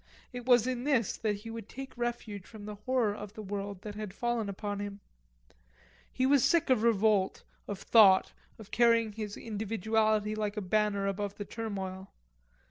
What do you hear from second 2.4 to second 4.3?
from the horror of the world that had